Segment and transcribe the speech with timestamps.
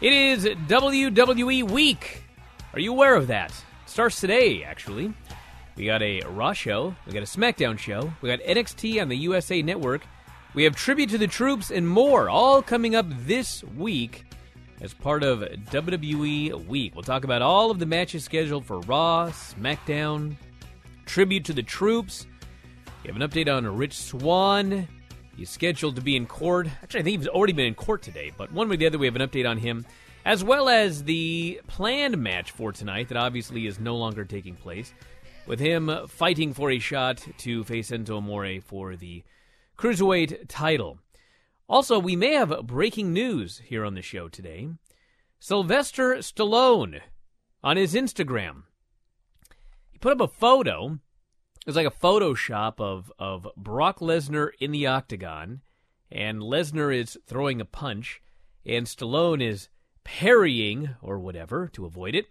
[0.00, 2.22] It is WWE Week.
[2.72, 3.50] Are you aware of that?
[3.50, 5.12] It Starts today, actually.
[5.76, 9.16] We got a Raw show, we got a SmackDown show, we got NXT on the
[9.18, 10.00] USA Network,
[10.54, 14.24] we have tribute to the troops and more, all coming up this week
[14.80, 16.94] as part of WWE Week.
[16.94, 20.34] We'll talk about all of the matches scheduled for Raw, SmackDown,
[21.04, 22.26] tribute to the troops.
[23.02, 24.88] We have an update on Rich Swann.
[25.40, 26.68] He's scheduled to be in court.
[26.82, 28.98] Actually, I think he's already been in court today, but one way or the other,
[28.98, 29.86] we have an update on him
[30.26, 34.92] as well as the planned match for tonight that obviously is no longer taking place,
[35.46, 39.22] with him fighting for a shot to face Enzo Amore for the
[39.78, 40.98] Cruiserweight title.
[41.70, 44.68] Also, we may have breaking news here on the show today.
[45.38, 47.00] Sylvester Stallone
[47.64, 48.64] on his Instagram.
[49.90, 50.98] He put up a photo.
[51.60, 55.60] It was like a Photoshop of, of Brock Lesnar in the octagon,
[56.10, 58.22] and Lesnar is throwing a punch,
[58.64, 59.68] and Stallone is
[60.02, 62.26] parrying or whatever to avoid it.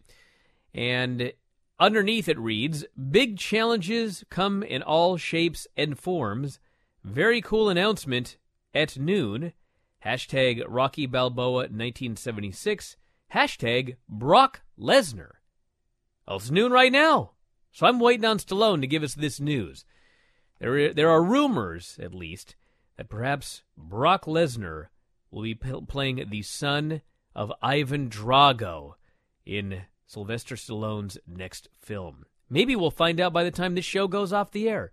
[0.73, 1.31] And
[1.79, 6.59] underneath it reads Big challenges come in all shapes and forms.
[7.03, 8.37] Very cool announcement
[8.73, 9.53] at noon.
[10.03, 12.97] Hashtag Rocky Balboa 1976.
[13.33, 15.33] Hashtag Brock Lesnar.
[16.27, 17.33] It's noon right now.
[17.71, 19.85] So I'm waiting on Stallone to give us this news.
[20.59, 22.55] There, there are rumors, at least,
[22.97, 24.87] that perhaps Brock Lesnar
[25.31, 27.01] will be p- playing the son
[27.35, 28.95] of Ivan Drago
[29.45, 32.25] in Sylvester Stallone's next film.
[32.49, 34.91] Maybe we'll find out by the time this show goes off the air.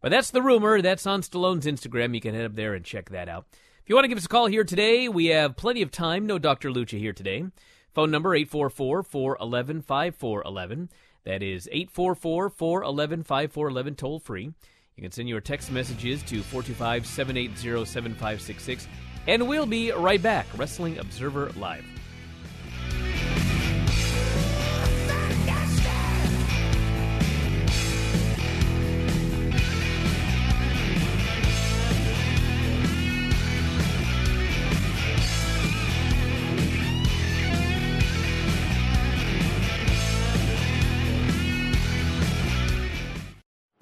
[0.00, 0.80] But that's the rumor.
[0.80, 2.14] That's on Stallone's Instagram.
[2.14, 3.46] You can head up there and check that out.
[3.82, 6.26] If you want to give us a call here today, we have plenty of time.
[6.26, 6.70] No Dr.
[6.70, 7.44] Lucha here today.
[7.94, 10.90] Phone number 844 411 5411.
[11.24, 14.52] That is 844 411 5411, toll free.
[14.96, 18.88] You can send your text messages to 425 780 7566.
[19.26, 20.46] And we'll be right back.
[20.56, 21.84] Wrestling Observer Live.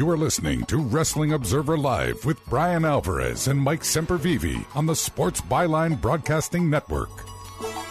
[0.00, 4.96] You are listening to Wrestling Observer Live with Brian Alvarez and Mike Sempervive on the
[4.96, 7.10] Sports Byline Broadcasting Network.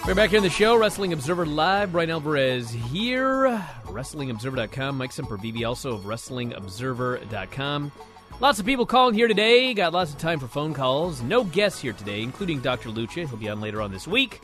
[0.07, 1.91] We're back here in the show, Wrestling Observer Live.
[1.91, 4.97] Brian Alvarez here, WrestlingObserver.com.
[4.97, 7.91] Mike Sempervive, also of WrestlingObserver.com.
[8.39, 9.75] Lots of people calling here today.
[9.75, 11.21] Got lots of time for phone calls.
[11.21, 12.89] No guests here today, including Dr.
[12.89, 13.27] Lucha.
[13.27, 14.41] He'll be on later on this week.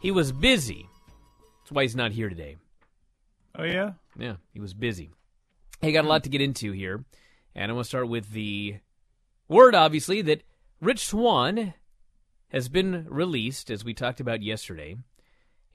[0.00, 0.88] He was busy.
[1.60, 2.56] That's why he's not here today.
[3.54, 3.90] Oh yeah.
[4.18, 5.10] Yeah, he was busy.
[5.80, 6.08] Hey, got a hmm.
[6.08, 7.04] lot to get into here,
[7.54, 8.76] and I want to start with the
[9.48, 10.42] word, obviously, that
[10.80, 11.74] Rich Swann
[12.48, 14.96] has been released, as we talked about yesterday.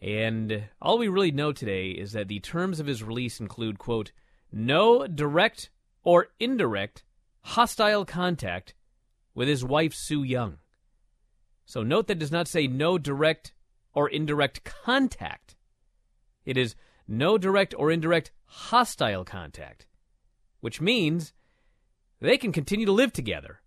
[0.01, 4.11] And all we really know today is that the terms of his release include, quote,
[4.51, 5.69] no direct
[6.03, 7.03] or indirect
[7.41, 8.73] hostile contact
[9.35, 10.57] with his wife, Su Yung.
[11.65, 13.53] So note that does not say no direct
[13.93, 15.55] or indirect contact.
[16.45, 16.75] It is
[17.07, 19.85] no direct or indirect hostile contact,
[20.61, 21.33] which means
[22.19, 23.61] they can continue to live together.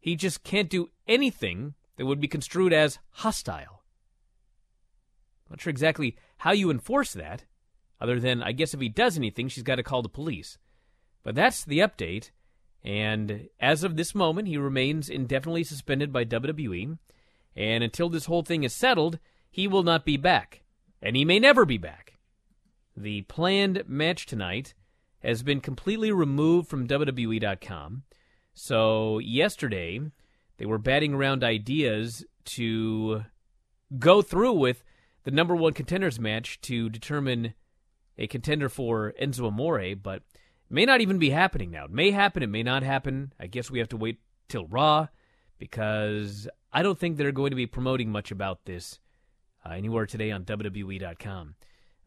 [0.00, 3.82] He just can't do anything that would be construed as hostile.
[5.50, 7.44] Not sure exactly how you enforce that,
[8.00, 10.58] other than I guess if he does anything, she's got to call the police.
[11.22, 12.30] But that's the update,
[12.84, 16.98] and as of this moment, he remains indefinitely suspended by WWE,
[17.54, 19.18] and until this whole thing is settled,
[19.50, 20.62] he will not be back,
[21.00, 22.18] and he may never be back.
[22.96, 24.74] The planned match tonight
[25.26, 28.04] has been completely removed from WWE.com.
[28.54, 30.00] So, yesterday,
[30.56, 33.24] they were batting around ideas to
[33.98, 34.82] go through with
[35.24, 37.54] the number one contenders match to determine
[38.16, 40.22] a contender for Enzo Amore, but
[40.70, 41.84] may not even be happening now.
[41.84, 43.32] It may happen, it may not happen.
[43.38, 45.08] I guess we have to wait till Raw
[45.58, 49.00] because I don't think they're going to be promoting much about this
[49.64, 51.56] uh, anywhere today on WWE.com.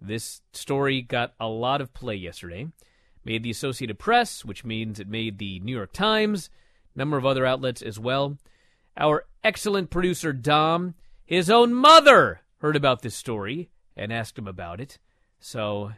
[0.02, 2.68] This story got a lot of play yesterday.
[3.26, 6.50] Made the Associated Press, which means it made the New York Times,
[6.96, 8.38] number of other outlets as well.
[8.98, 10.96] Our excellent producer Dom,
[11.26, 14.98] his own mother, heard about this story and asked him about it.
[15.40, 15.94] So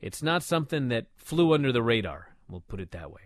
[0.00, 2.34] it's not something that flew under the radar.
[2.48, 3.22] We'll put it that way.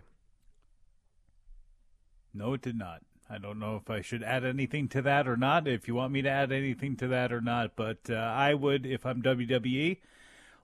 [2.33, 3.01] No, it did not.
[3.29, 5.67] I don't know if I should add anything to that or not.
[5.67, 8.85] If you want me to add anything to that or not, but uh, I would,
[8.85, 9.97] if I'm WWE,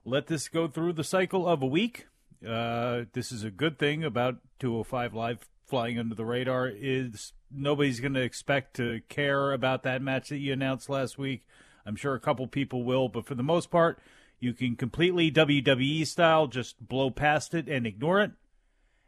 [0.04, 2.06] let this go through the cycle of a week.
[2.46, 6.68] Uh, this is a good thing about 205 Live flying under the radar.
[6.68, 11.46] Is nobody's going to expect to care about that match that you announced last week.
[11.84, 13.98] I'm sure a couple people will, but for the most part,
[14.40, 18.32] you can completely WWE style just blow past it and ignore it.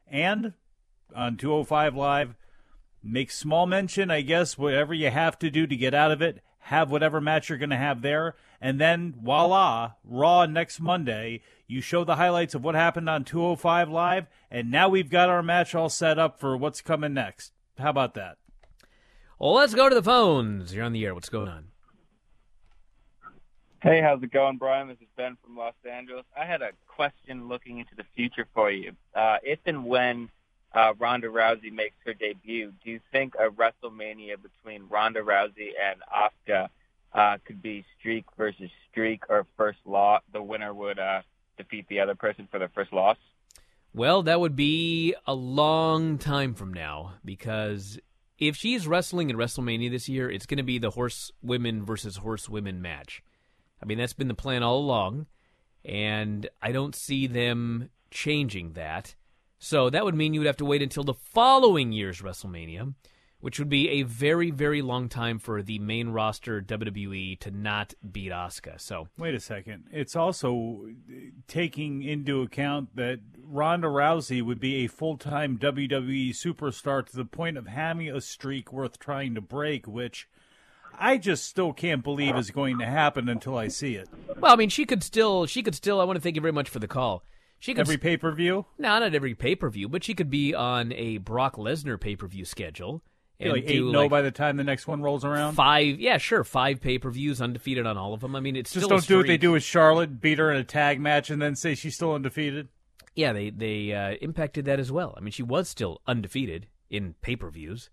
[0.06, 0.54] And
[1.14, 2.34] on 205 Live,
[3.02, 6.42] make small mention, I guess, whatever you have to do to get out of it.
[6.60, 8.36] Have whatever match you're going to have there.
[8.60, 11.42] And then, voila, Raw next Monday.
[11.66, 14.26] You show the highlights of what happened on 205 Live.
[14.50, 17.52] And now we've got our match all set up for what's coming next.
[17.78, 18.38] How about that?
[19.38, 20.74] Well, let's go to the phones.
[20.74, 21.14] You're on the air.
[21.14, 21.68] What's going on?
[23.80, 24.88] Hey, how's it going, Brian?
[24.88, 26.24] This is Ben from Los Angeles.
[26.36, 28.92] I had a question looking into the future for you.
[29.14, 30.30] Uh, if and when
[30.74, 36.00] uh, Ronda Rousey makes her debut, do you think a WrestleMania between Ronda Rousey and
[36.12, 36.70] Asuka
[37.12, 40.22] uh, could be streak versus streak or first loss?
[40.32, 41.22] The winner would uh,
[41.56, 43.16] defeat the other person for the first loss?
[43.94, 47.98] Well, that would be a long time from now because
[48.38, 52.18] if she's wrestling in WrestleMania this year, it's going to be the horse women versus
[52.18, 53.22] horse women match.
[53.82, 55.26] I mean, that's been the plan all along,
[55.84, 59.14] and I don't see them changing that.
[59.58, 62.94] So that would mean you would have to wait until the following year's WrestleMania,
[63.40, 67.94] which would be a very, very long time for the main roster WWE to not
[68.10, 68.80] beat Asuka.
[68.80, 69.84] So Wait a second.
[69.92, 70.88] It's also
[71.46, 77.24] taking into account that Ronda Rousey would be a full time WWE superstar to the
[77.24, 80.28] point of having a streak worth trying to break, which
[80.98, 84.08] I just still can't believe is going to happen until I see it.
[84.38, 86.00] Well, I mean, she could still, she could still.
[86.00, 87.22] I want to thank you very much for the call.
[87.60, 88.66] She could Every pay per view?
[88.78, 92.16] no, not every pay per view, but she could be on a Brock Lesnar pay
[92.16, 93.02] per view schedule
[93.40, 95.54] and Like 8 do 0 like by the time the next one rolls around?
[95.54, 96.00] five.
[96.00, 98.34] Yeah, sure, five pay per views, undefeated on all of them.
[98.34, 100.56] I mean, it's Just still don't do what they do with Charlotte, beat her in
[100.58, 102.68] a tag match, and then say she's still undefeated.
[103.14, 105.14] Yeah, they they uh, impacted that as well.
[105.16, 107.90] I mean, she was still undefeated in pay per views.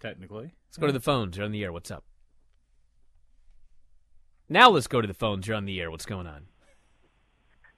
[0.00, 0.52] Technically.
[0.68, 1.36] Let's go to the phones.
[1.36, 1.72] You're on the air.
[1.72, 2.04] What's up?
[4.48, 5.46] Now let's go to the phones.
[5.46, 5.90] You're on the air.
[5.90, 6.46] What's going on?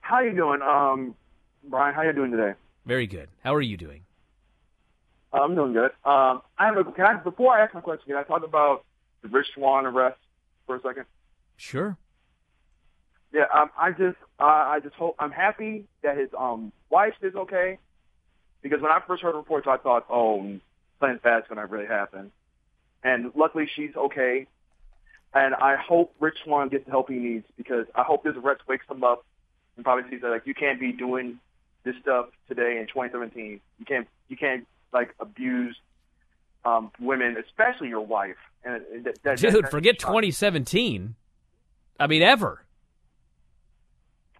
[0.01, 1.15] How you doing, um,
[1.63, 1.93] Brian?
[1.95, 2.53] How you doing today?
[2.85, 3.29] Very good.
[3.43, 4.03] How are you doing?
[5.33, 5.91] I'm doing good.
[6.05, 6.83] Um, I have a.
[6.85, 8.85] Can I, before I ask my question, can I talk about
[9.21, 10.17] the Rich Swann arrest
[10.65, 11.05] for a second?
[11.57, 11.97] Sure.
[13.33, 17.35] Yeah, um, I just, uh, I just hope I'm happy that his um wife is
[17.35, 17.77] okay,
[18.61, 20.59] because when I first heard the reports, I thought, oh,
[20.99, 22.31] something bad's going to really happen,
[23.03, 24.47] and luckily she's okay,
[25.33, 28.61] and I hope Rich Swann gets the help he needs because I hope this arrest
[28.67, 29.25] wakes him up
[29.75, 31.39] and probably sees that like you can't be doing
[31.83, 33.59] this stuff today in 2017.
[33.79, 35.75] You can't, you can't like abuse
[36.65, 38.35] um women, especially your wife.
[38.63, 41.15] And that, that, Dude, that- forget 2017.
[41.99, 42.63] I mean, ever.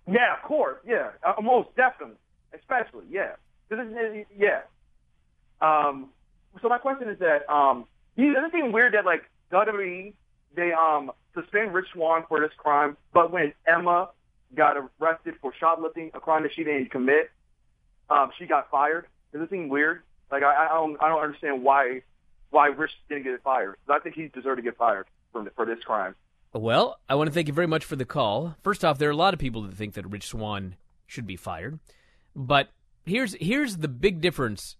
[0.10, 0.78] Yeah, of course.
[0.86, 2.16] Yeah, uh, most definitely,
[2.54, 3.06] especially.
[3.10, 3.36] Yeah,
[3.70, 4.62] 'Cause it's- it- yeah.
[5.60, 6.12] Um,
[6.62, 7.86] so my question is that um,
[8.16, 10.14] doesn't it seem weird that like WWE
[10.56, 14.10] they um suspend Rich Swann for this crime, but when Emma
[14.56, 17.30] got arrested for shoplifting, a crime that she didn't commit,
[18.10, 19.08] um, she got fired.
[19.34, 20.04] Does it seem weird?
[20.32, 22.02] Like I, I don't I don't understand why
[22.50, 23.76] why Rich didn't get fired.
[23.90, 26.16] I think he deserved to get fired for for this crime.
[26.54, 28.56] Well, I want to thank you very much for the call.
[28.64, 31.36] First off, there are a lot of people that think that Rich Swann should be
[31.36, 31.80] fired,
[32.36, 32.70] but
[33.06, 34.76] here's here's the big difference.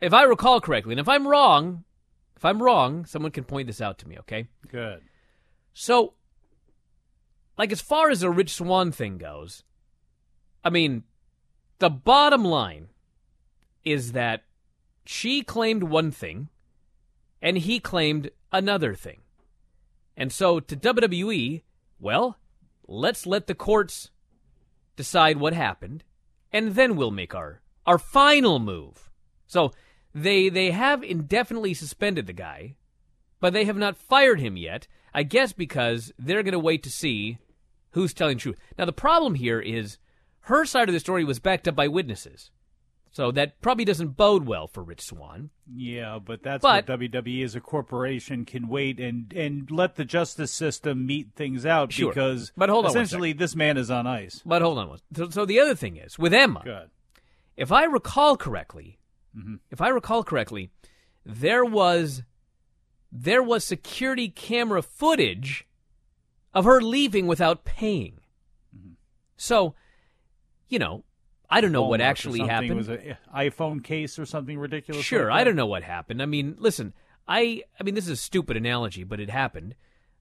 [0.00, 1.84] If I recall correctly, and if I'm wrong,
[2.36, 4.18] if I'm wrong, someone can point this out to me.
[4.20, 4.46] Okay.
[4.68, 5.02] Good.
[5.74, 6.14] So,
[7.58, 9.62] like as far as the Rich Swann thing goes,
[10.64, 11.04] I mean,
[11.78, 12.88] the bottom line
[13.84, 14.44] is that
[15.04, 16.48] she claimed one thing
[17.42, 19.20] and he claimed another thing.
[20.16, 21.62] And so to WWE,
[21.98, 22.38] well,
[22.86, 24.10] let's let the courts
[24.96, 26.04] decide what happened
[26.52, 29.10] and then we'll make our our final move.
[29.46, 29.72] So
[30.14, 32.76] they they have indefinitely suspended the guy,
[33.40, 34.86] but they have not fired him yet.
[35.12, 37.38] I guess because they're going to wait to see
[37.92, 38.58] who's telling the truth.
[38.78, 39.98] Now the problem here is
[40.42, 42.50] her side of the story was backed up by witnesses.
[43.12, 45.50] So that probably doesn't bode well for Rich Swann.
[45.74, 50.04] Yeah, but that's But- what WWE as a corporation can wait and and let the
[50.04, 52.10] justice system meet things out Sure.
[52.12, 54.42] because But hold on essentially this man is on ice.
[54.46, 54.88] But hold on.
[54.90, 56.62] one- So, so the other thing is with Emma.
[56.64, 56.90] Good.
[57.56, 58.98] If I recall correctly,
[59.36, 59.56] Mm-hmm.
[59.70, 60.70] if I recall correctly,
[61.24, 62.22] there was
[63.12, 65.66] there was security camera footage
[66.54, 68.20] of her leaving without paying.
[68.76, 68.92] Mm-hmm.
[69.36, 69.74] So,
[70.68, 71.04] you know,
[71.50, 72.76] I don't know what Walmart or actually happened.
[72.76, 75.04] Was an iPhone case or something ridiculous?
[75.04, 76.22] Sure, like I don't know what happened.
[76.22, 76.94] I mean, listen,
[77.26, 79.74] I I mean this is a stupid analogy, but it happened.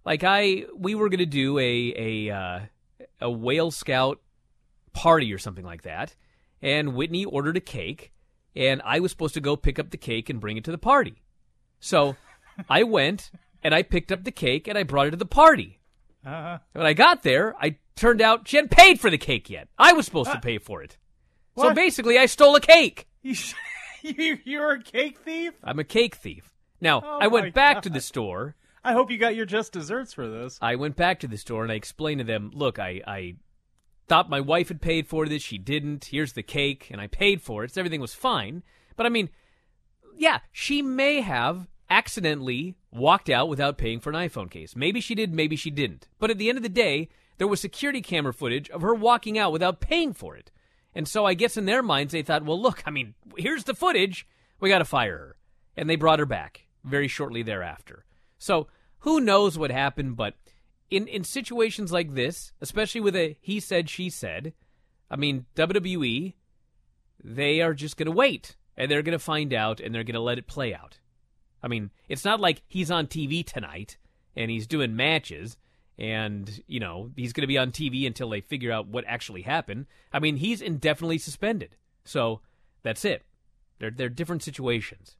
[0.06, 2.60] Like I we were going to do a a uh,
[3.22, 4.20] a whale scout
[4.94, 6.16] party or something like that,
[6.62, 8.12] and Whitney ordered a cake,
[8.56, 10.78] and I was supposed to go pick up the cake and bring it to the
[10.78, 11.22] party.
[11.80, 12.16] So,
[12.70, 13.32] I went
[13.64, 15.80] and I picked up the cake and I brought it to the party.
[16.26, 16.60] Uh-huh.
[16.74, 19.70] When I got there, I turned out she hadn't paid for the cake yet.
[19.78, 20.98] I was supposed to pay for it.
[21.60, 23.08] So basically, I stole a cake.
[24.02, 25.54] You, you're a cake thief?
[25.64, 26.54] I'm a cake thief.
[26.80, 28.56] Now, Oh I went back to the store.
[28.84, 30.58] I hope you got your just desserts for this.
[30.62, 33.36] I went back to the store and I explained to them, look, I, I
[34.08, 35.44] thought my wife had paid for this.
[35.44, 36.06] She didn't.
[36.06, 37.74] Here's the cake, and I paid for it.
[37.74, 38.64] So everything was fine.
[38.96, 39.30] But I mean,
[40.18, 44.76] yeah, she may have accidentally walked out without paying for an iPhone case.
[44.76, 46.08] Maybe she did, maybe she didn't.
[46.20, 49.38] But at the end of the day, there was security camera footage of her walking
[49.38, 50.52] out without paying for it.
[50.96, 53.76] And so I guess in their minds, they thought, well, look, I mean, here's the
[53.76, 54.28] footage.
[54.60, 55.36] We got to fire her.
[55.78, 58.06] And they brought her back very shortly thereafter.
[58.38, 58.68] So
[59.00, 60.36] who knows what happened, but
[60.90, 64.54] in, in situations like this, especially with a he said, she said,
[65.10, 66.34] I mean, WWE,
[67.24, 70.16] they are just going to wait and they're going to find out and they're going
[70.16, 71.00] to let it play out.
[71.62, 73.98] I mean, it's not like he's on TV tonight
[74.36, 75.58] and he's doing matches
[76.00, 79.42] and, you know, he's going to be on TV until they figure out what actually
[79.42, 79.86] happened.
[80.14, 81.76] I mean, he's indefinitely suspended.
[82.06, 82.40] So
[82.84, 83.24] that's it.
[83.80, 85.18] They're, they're different situations.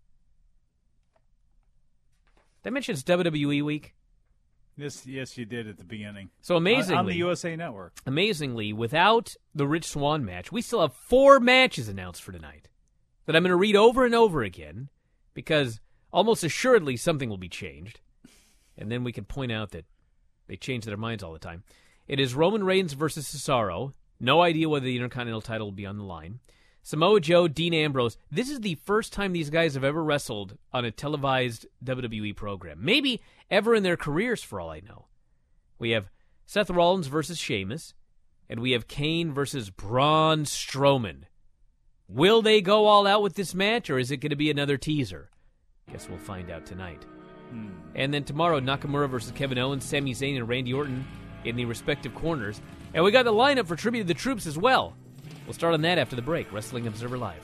[2.64, 3.94] Did I mention it's WWE week?
[4.78, 6.30] Yes, yes, you did at the beginning.
[6.42, 7.98] So amazingly, on, on the USA Network.
[8.06, 12.70] Amazingly, without the Rich Swann match, we still have four matches announced for tonight
[13.26, 14.88] that I'm going to read over and over again
[15.34, 15.82] because
[16.14, 18.00] almost assuredly something will be changed,
[18.78, 19.84] and then we can point out that
[20.50, 21.64] they change their minds all the time.
[22.08, 23.94] It is Roman Reigns versus Cesaro.
[24.20, 26.40] No idea whether the Intercontinental title will be on the line.
[26.82, 28.18] Samoa Joe, Dean Ambrose.
[28.32, 32.80] This is the first time these guys have ever wrestled on a televised WWE program.
[32.82, 35.06] Maybe ever in their careers, for all I know.
[35.78, 36.10] We have
[36.46, 37.94] Seth Rollins versus Sheamus,
[38.50, 41.24] and we have Kane versus Braun Strowman.
[42.08, 44.78] Will they go all out with this match, or is it going to be another
[44.78, 45.30] teaser?
[45.92, 47.06] Guess we'll find out tonight.
[47.50, 47.70] Hmm.
[47.96, 51.06] And then tomorrow, Nakamura versus Kevin Owens, Sami Zayn, and Randy Orton
[51.44, 52.62] in the respective corners.
[52.94, 54.96] And we got the lineup for Tribute to the Troops as well.
[55.46, 56.52] We'll start on that after the break.
[56.52, 57.44] Wrestling Observer Live.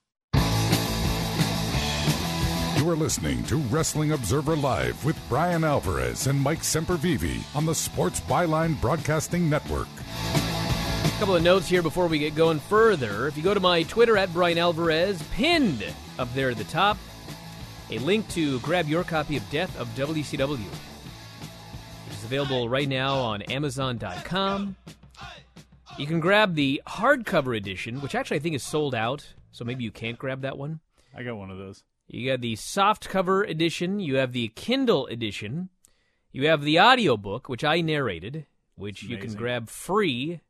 [2.81, 7.75] You are listening to Wrestling Observer Live with Brian Alvarez and Mike Sempervive on the
[7.75, 9.87] Sports Byline Broadcasting Network.
[10.33, 13.27] A couple of notes here before we get going further.
[13.27, 15.85] If you go to my Twitter at Brian Alvarez, pinned
[16.17, 16.97] up there at the top,
[17.91, 20.57] a link to grab your copy of Death of WCW.
[20.57, 24.75] Which is available right now on Amazon.com.
[25.99, 29.83] You can grab the hardcover edition, which actually I think is sold out, so maybe
[29.83, 30.79] you can't grab that one.
[31.15, 31.83] I got one of those.
[32.13, 35.69] You got the soft cover edition, you have the Kindle edition,
[36.33, 40.41] you have the audiobook, which I narrated, which you can grab free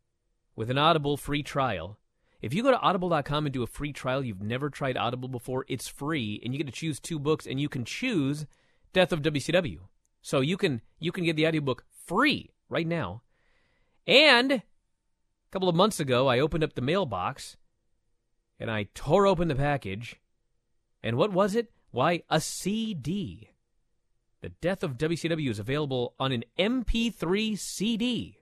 [0.56, 2.00] with an Audible free trial.
[2.42, 5.64] If you go to audible.com and do a free trial, you've never tried Audible before,
[5.68, 8.48] it's free and you get to choose two books and you can choose
[8.92, 9.82] Death of WCW.
[10.24, 13.22] So you can you can get the audiobook free right now.
[14.08, 14.64] And a
[15.52, 17.56] couple of months ago, I opened up the mailbox
[18.60, 20.20] and I tore open the package.
[21.04, 21.72] And what was it?
[21.92, 23.50] Why, a CD.
[24.42, 28.40] The Death of WCW is available on an MP3 CD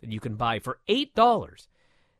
[0.00, 1.66] that you can buy for $8.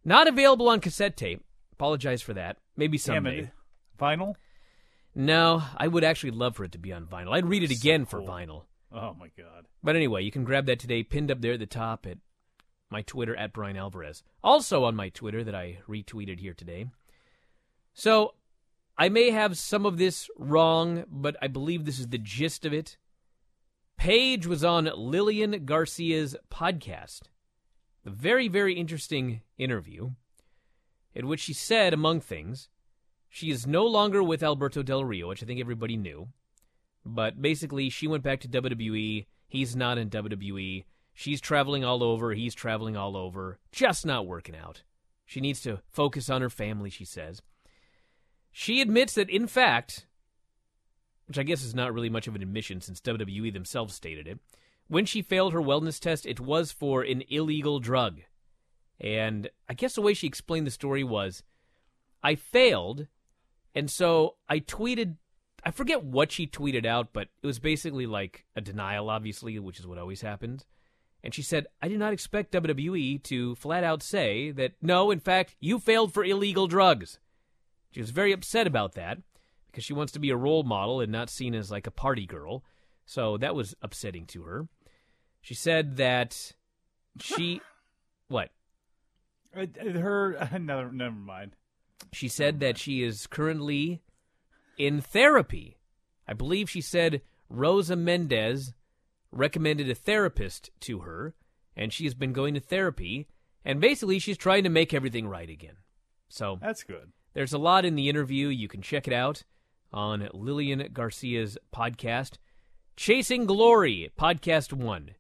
[0.04, 1.44] Not available on cassette tape.
[1.72, 2.58] Apologize for that.
[2.76, 3.38] Maybe Damn someday.
[3.40, 3.50] it.
[3.98, 4.34] Vinyl?
[5.14, 7.32] No, I would actually love for it to be on vinyl.
[7.32, 8.64] I'd read it So again for vinyl.
[8.92, 9.66] Oh my god.
[9.82, 12.18] But anyway, you can grab that today, pinned up there at the top at
[12.90, 14.22] my Twitter at Brian Alvarez.
[14.42, 16.86] Also on my Twitter that I retweeted here today.
[17.92, 18.34] So
[18.96, 22.72] I may have some of this wrong, but I believe this is the gist of
[22.72, 22.96] it.
[23.96, 27.22] Paige was on Lillian Garcia's podcast.
[28.06, 30.10] A very, very interesting interview
[31.14, 32.68] in which she said, among things,
[33.28, 36.28] she is no longer with Alberto Del Rio, which I think everybody knew.
[37.04, 39.26] But basically, she went back to WWE.
[39.48, 40.84] He's not in WWE.
[41.12, 42.32] She's traveling all over.
[42.32, 43.58] He's traveling all over.
[43.72, 44.82] Just not working out.
[45.24, 47.42] She needs to focus on her family, she says.
[48.56, 50.06] She admits that, in fact,
[51.26, 54.38] which I guess is not really much of an admission since WWE themselves stated it,
[54.86, 58.20] when she failed her wellness test, it was for an illegal drug.
[59.00, 61.42] And I guess the way she explained the story was
[62.22, 63.08] I failed,
[63.74, 65.16] and so I tweeted.
[65.64, 69.80] I forget what she tweeted out, but it was basically like a denial, obviously, which
[69.80, 70.64] is what always happens.
[71.24, 75.18] And she said, I did not expect WWE to flat out say that, no, in
[75.18, 77.18] fact, you failed for illegal drugs.
[77.94, 79.18] She was very upset about that
[79.68, 82.26] because she wants to be a role model and not seen as like a party
[82.26, 82.64] girl.
[83.06, 84.66] So that was upsetting to her.
[85.40, 86.54] She said that
[87.20, 87.60] she.
[88.28, 88.50] what?
[89.56, 91.54] Uh, Her never never mind.
[92.12, 94.02] She said that she is currently
[94.76, 95.76] in therapy.
[96.26, 98.72] I believe she said Rosa Mendes
[99.30, 101.36] recommended a therapist to her,
[101.76, 103.28] and she has been going to therapy,
[103.64, 105.76] and basically she's trying to make everything right again.
[106.28, 107.12] So That's good.
[107.34, 108.48] There's a lot in the interview.
[108.48, 109.42] You can check it out
[109.92, 112.38] on Lillian Garcia's podcast,
[112.96, 115.10] Chasing Glory, Podcast One.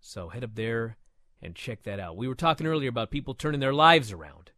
[0.00, 0.96] So head up there
[1.42, 2.16] and check that out.
[2.16, 4.52] We were talking earlier about people turning their lives around.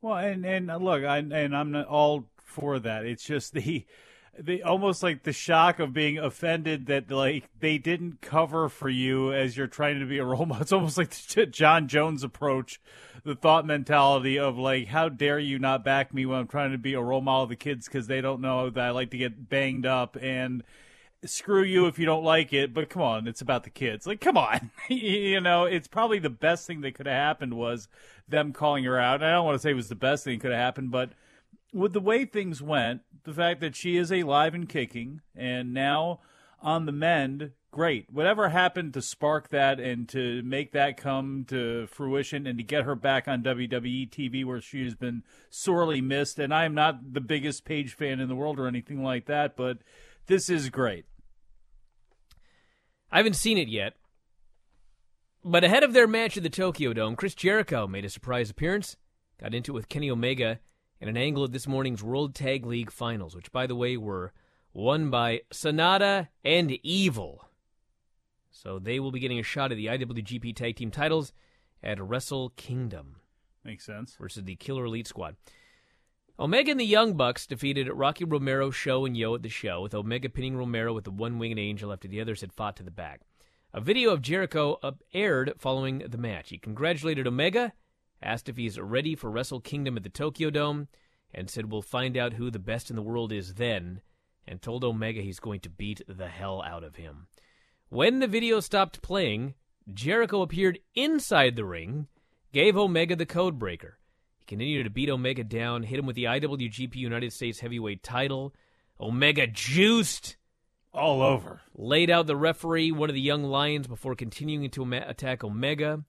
[0.00, 3.04] Well, and and uh, look, I and I'm not all for that.
[3.04, 3.84] It's just the
[4.38, 9.32] the almost like the shock of being offended that like they didn't cover for you
[9.32, 10.62] as you're trying to be a role model.
[10.64, 12.80] It's almost like the Jon Jones approach,
[13.24, 16.78] the thought mentality of like, how dare you not back me when I'm trying to
[16.78, 19.18] be a role model of the kids because they don't know that I like to
[19.18, 20.62] get banged up and
[21.24, 24.06] screw you if you don't like it, but come on, it's about the kids.
[24.06, 24.70] Like, come on.
[24.88, 27.88] you know, it's probably the best thing that could have happened was
[28.28, 29.22] them calling her out.
[29.22, 31.10] I don't want to say it was the best thing that could have happened, but
[31.74, 36.20] with the way things went, the fact that she is alive and kicking and now
[36.62, 38.06] on the mend, great.
[38.10, 42.84] Whatever happened to spark that and to make that come to fruition and to get
[42.84, 46.38] her back on WWE TV where she has been sorely missed.
[46.38, 49.56] And I am not the biggest Paige fan in the world or anything like that,
[49.56, 49.78] but
[50.26, 51.06] this is great.
[53.10, 53.94] I haven't seen it yet.
[55.44, 58.96] But ahead of their match at the Tokyo Dome, Chris Jericho made a surprise appearance,
[59.38, 60.60] got into it with Kenny Omega
[61.04, 64.32] in an angle of this morning's World Tag League Finals, which, by the way, were
[64.72, 67.44] won by Sanada and Evil.
[68.50, 71.34] So they will be getting a shot at the IWGP Tag Team titles
[71.82, 73.16] at Wrestle Kingdom
[73.64, 74.16] Makes sense.
[74.18, 75.36] versus the Killer Elite Squad.
[76.38, 79.94] Omega and the Young Bucks defeated Rocky Romero, Sho, and Yoh at the show, with
[79.94, 82.90] Omega pinning Romero with the one winged angel after the others had fought to the
[82.90, 83.20] back.
[83.74, 86.48] A video of Jericho uh, aired following the match.
[86.48, 87.74] He congratulated Omega,
[88.24, 90.88] asked if he's ready for Wrestle Kingdom at the Tokyo Dome,
[91.32, 94.00] and said we'll find out who the best in the world is then,
[94.46, 97.26] and told Omega he's going to beat the hell out of him.
[97.88, 99.54] When the video stopped playing,
[99.92, 102.08] Jericho appeared inside the ring,
[102.52, 103.98] gave Omega the code breaker.
[104.38, 108.54] He continued to beat Omega down, hit him with the IWGP United States Heavyweight title.
[109.00, 110.36] Omega juiced,
[110.92, 111.60] All over.
[111.74, 116.04] laid out the referee, one of the young lions, before continuing to attack Omega.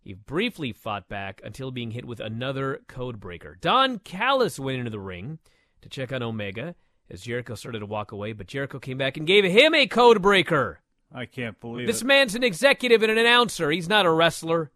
[0.00, 3.56] He briefly fought back until being hit with another code breaker.
[3.60, 5.38] Don Callis went into the ring
[5.82, 6.74] to check on Omega
[7.10, 10.22] as Jericho started to walk away, but Jericho came back and gave him a code
[10.22, 10.80] breaker.
[11.12, 12.06] I can't believe This it.
[12.06, 13.70] man's an executive and an announcer.
[13.70, 14.70] He's not a wrestler.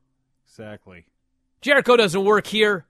[0.47, 1.07] Exactly.
[1.61, 2.87] Jericho doesn't work here.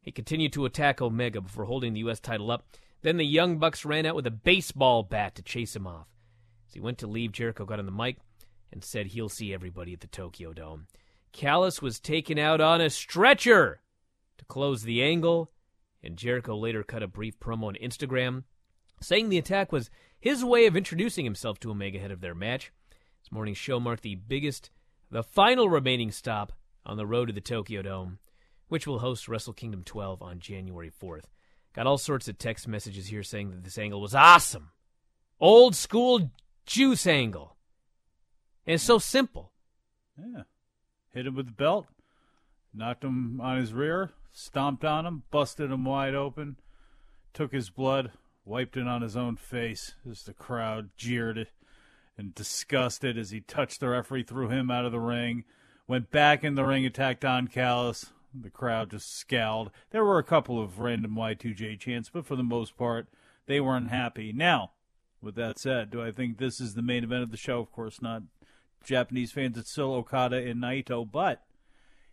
[0.00, 2.20] He continued to attack Omega before holding the U.S.
[2.20, 2.66] title up.
[3.02, 6.06] Then the Young Bucks ran out with a baseball bat to chase him off.
[6.68, 8.18] As he went to leave, Jericho got on the mic
[8.72, 10.86] and said he'll see everybody at the Tokyo Dome.
[11.36, 13.82] Callis was taken out on a stretcher
[14.38, 15.50] to close the angle,
[16.02, 18.44] and Jericho later cut a brief promo on Instagram
[19.02, 22.72] saying the attack was his way of introducing himself to Omega ahead of their match.
[23.22, 24.70] This morning's show marked the biggest,
[25.10, 26.52] the final remaining stop
[26.86, 28.18] on the road to the Tokyo Dome,
[28.68, 31.24] which will host Wrestle Kingdom 12 on January 4th.
[31.74, 34.70] Got all sorts of text messages here saying that this angle was awesome.
[35.38, 36.30] Old school
[36.64, 37.58] juice angle.
[38.66, 39.52] And it's so simple.
[40.18, 40.44] Yeah.
[41.16, 41.86] Hit him with the belt,
[42.74, 46.56] knocked him on his rear, stomped on him, busted him wide open,
[47.32, 48.10] took his blood,
[48.44, 51.48] wiped it on his own face as the crowd jeered it,
[52.18, 55.44] and disgusted as he touched the referee, threw him out of the ring,
[55.88, 58.12] went back in the ring, attacked Don Callis.
[58.38, 59.70] The crowd just scowled.
[59.92, 63.08] There were a couple of random Y2J chants, but for the most part,
[63.46, 64.34] they were unhappy.
[64.34, 64.72] Now,
[65.22, 67.60] with that said, do I think this is the main event of the show?
[67.60, 68.20] Of course not.
[68.84, 71.42] Japanese fans, it's still Okada and Naito, but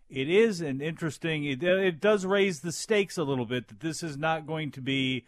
[0.09, 1.43] it is an interesting.
[1.43, 4.81] It, it does raise the stakes a little bit that this is not going to
[4.81, 5.25] be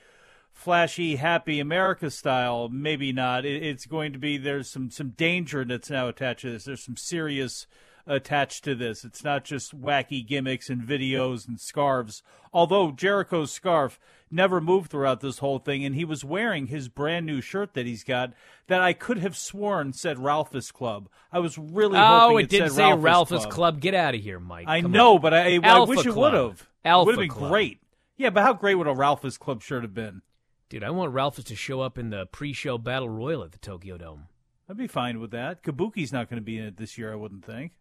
[0.52, 2.70] flashy, happy America style.
[2.70, 3.46] Maybe not.
[3.46, 4.38] It, it's going to be.
[4.38, 6.66] There's some some danger that's now attached to this.
[6.66, 7.68] There's some serious
[8.08, 9.04] attached to this.
[9.04, 12.22] It's not just wacky gimmicks and videos and scarves.
[12.54, 14.00] Although Jericho's scarf
[14.32, 17.86] never moved throughout this whole thing, and he was wearing his brand new shirt that
[17.86, 18.34] he's got
[18.68, 21.10] that I could have sworn said Ralphus Club.
[21.32, 23.54] I was really oh, hoping it, it, did said say Ralphus, Ralphus Club.
[23.54, 23.82] Club.
[23.82, 24.68] Get out of here, Mike.
[24.68, 25.22] I Come know, on.
[25.22, 26.68] but I, I wish it would have.
[26.84, 27.52] Alpha would have been Club.
[27.52, 27.80] great.
[28.18, 30.22] Yeah, but how great would a Ralphus Club shirt have been?
[30.70, 33.98] Dude, I want Ralphus to show up in the pre-show battle royal at the Tokyo
[33.98, 34.28] Dome.
[34.70, 35.62] I'd be fine with that.
[35.64, 37.74] Kabuki's not going to be in it this year, I wouldn't think.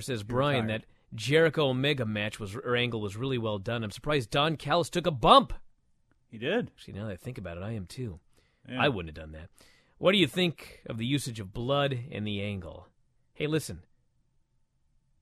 [0.00, 0.84] Says Brian that
[1.14, 3.84] Jericho Omega match was or angle was really well done.
[3.84, 5.52] I'm surprised Don Callis took a bump.
[6.30, 6.68] He did.
[6.76, 8.18] Actually, now that I think about it, I am too.
[8.68, 8.82] Yeah.
[8.82, 9.50] I wouldn't have done that.
[9.98, 12.88] What do you think of the usage of blood and the angle?
[13.32, 13.82] Hey, listen.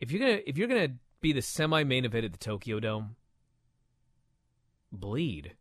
[0.01, 3.17] If you're gonna if you're gonna be the semi main event at the Tokyo Dome,
[4.91, 5.53] bleed.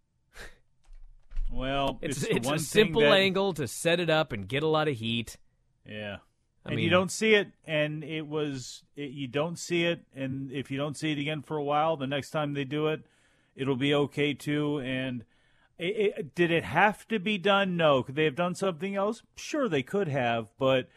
[1.51, 4.67] Well, It's it's, it's, a simple that- angle to set it up and get a
[4.67, 5.35] lot of heat.
[5.85, 6.17] Yeah.
[6.65, 10.05] I and mean- you don't see it, and it was it, you don't see it,
[10.15, 12.87] and if you don't see it again for a while, the next time they do
[12.87, 13.01] it,
[13.55, 14.79] it'll be okay too.
[14.79, 15.23] And
[15.77, 17.75] it, it, did it have to be done?
[17.75, 18.03] No.
[18.03, 19.23] Could they have done something else?
[19.35, 20.87] Sure, they could have, but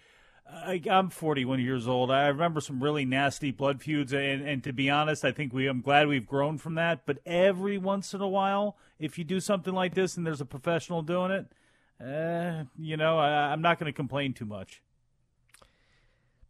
[0.47, 2.11] I, I'm 41 years old.
[2.11, 5.67] I remember some really nasty blood feuds, and, and to be honest, I think we
[5.67, 7.07] I'm glad we've grown from that.
[7.07, 10.47] But every once in a while, if you do something like this and there's a
[10.47, 11.47] professional doing it,
[12.05, 14.83] uh, you know, I, I'm not going to complain too much.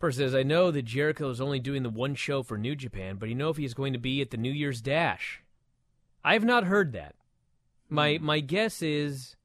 [0.04, 3.16] Person says, I know that Jericho is only doing the one show for New Japan,
[3.16, 5.40] but you know if he's going to be at the New Year's Dash.
[6.22, 7.14] I have not heard that.
[7.88, 8.26] My hmm.
[8.26, 9.36] my guess is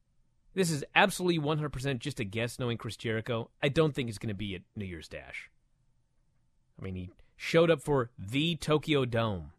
[0.55, 3.49] this is absolutely 100% just a guess knowing Chris Jericho.
[3.63, 5.49] I don't think he's going to be at New Year's Dash.
[6.77, 9.53] I mean, he showed up for the Tokyo Dome.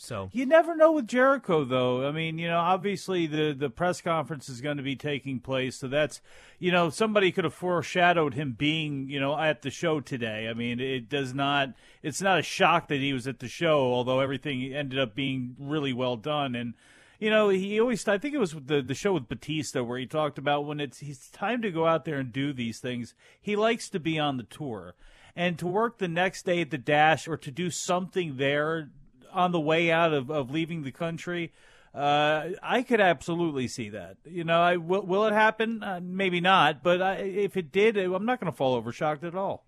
[0.00, 2.06] So, You never know with Jericho, though.
[2.06, 5.74] I mean, you know, obviously the the press conference is going to be taking place,
[5.74, 6.20] so that's,
[6.60, 10.46] you know, somebody could have foreshadowed him being, you know, at the show today.
[10.48, 13.92] I mean, it does not, it's not a shock that he was at the show,
[13.92, 16.54] although everything ended up being really well done.
[16.54, 16.74] And,
[17.18, 20.06] you know, he always, I think it was the the show with Batista where he
[20.06, 23.14] talked about when it's it's time to go out there and do these things.
[23.40, 24.94] He likes to be on the tour.
[25.34, 28.90] And to work the next day at the Dash or to do something there
[29.32, 31.52] on the way out of, of leaving the country,
[31.94, 34.18] uh, I could absolutely see that.
[34.24, 35.82] You know, I will, will it happen?
[35.82, 39.24] Uh, maybe not, but I, if it did, I'm not going to fall over shocked
[39.24, 39.64] at all.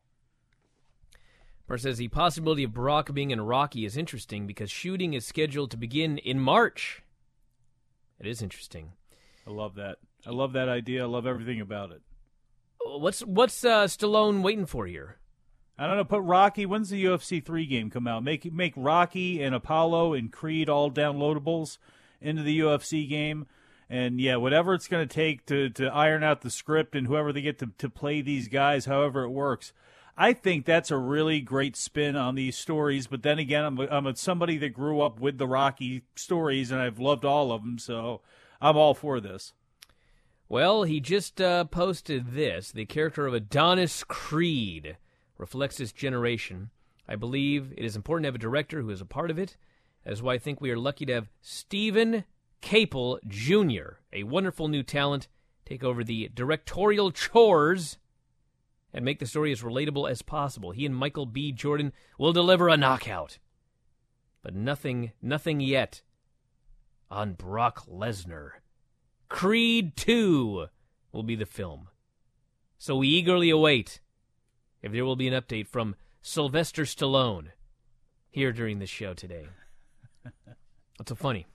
[1.67, 5.71] person says the possibility of Brock being in Rocky is interesting because shooting is scheduled
[5.71, 7.03] to begin in March.
[8.19, 8.93] It is interesting.
[9.47, 9.99] I love that.
[10.27, 11.03] I love that idea.
[11.03, 12.03] I love everything about it.
[12.85, 15.20] What's what's uh, Stallone waiting for here?
[15.81, 16.05] I don't know.
[16.05, 16.67] Put Rocky.
[16.67, 18.23] When's the UFC three game come out?
[18.23, 21.79] Make make Rocky and Apollo and Creed all downloadables
[22.21, 23.47] into the UFC game.
[23.89, 27.33] And yeah, whatever it's going to take to to iron out the script and whoever
[27.33, 29.73] they get to to play these guys, however it works.
[30.19, 33.07] I think that's a really great spin on these stories.
[33.07, 36.71] But then again, I'm a, I'm a, somebody that grew up with the Rocky stories,
[36.71, 38.21] and I've loved all of them, so
[38.61, 39.55] I'm all for this.
[40.47, 42.71] Well, he just uh, posted this.
[42.71, 44.99] The character of Adonis Creed
[45.41, 46.71] reflects this generation.
[47.09, 49.57] I believe it is important to have a director who is a part of it.
[50.05, 52.25] That is why I think we are lucky to have Steven
[52.63, 55.29] Caple Jr., a wonderful new talent,
[55.65, 57.97] take over the directorial chores
[58.93, 60.73] and make the story as relatable as possible.
[60.73, 61.53] He and Michael B.
[61.53, 63.39] Jordan will deliver a knockout.
[64.43, 66.03] But nothing, nothing yet
[67.11, 68.51] on Brock Lesnar.
[69.29, 70.67] Creed 2
[71.13, 71.89] will be the film.
[72.79, 74.01] So we eagerly await
[74.83, 77.49] if there will be an update from Sylvester Stallone
[78.31, 79.47] here during the show today.
[80.97, 81.47] What's so funny?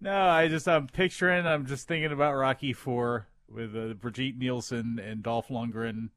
[0.00, 1.46] No, I just I'm picturing.
[1.46, 6.08] I'm just thinking about Rocky Four with uh, Brigitte Nielsen and Dolph Lundgren,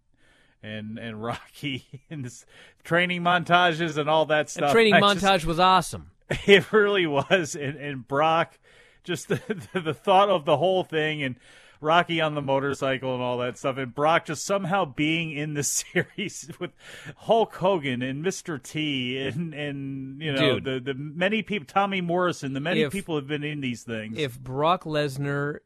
[0.61, 2.45] and and Rocky and this
[2.83, 4.69] training montages and all that stuff.
[4.69, 6.11] The training I montage just- was awesome.
[6.47, 8.57] It really was, and, and Brock,
[9.03, 9.41] just the,
[9.73, 11.35] the the thought of the whole thing, and
[11.83, 15.63] Rocky on the motorcycle and all that stuff, and Brock just somehow being in the
[15.63, 16.71] series with
[17.17, 18.61] Hulk Hogan and Mr.
[18.61, 20.85] T and and you know Dude.
[20.85, 24.17] the the many people, Tommy Morrison, the many If- people have been in these things.
[24.17, 25.59] If Brock Lesnar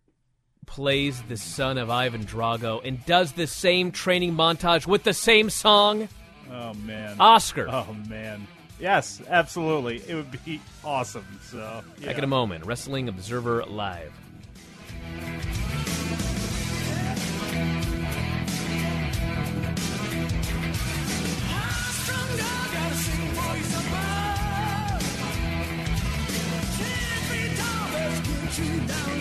[0.66, 5.50] plays the son of Ivan Drago and does the same training montage with the same
[5.50, 6.10] song,
[6.52, 7.68] Oh man, Oscar.
[7.70, 8.48] Oh man,
[8.80, 11.26] yes, absolutely, it would be awesome.
[11.44, 12.08] So yeah.
[12.08, 12.66] Back in a moment.
[12.66, 14.12] Wrestling Observer Live.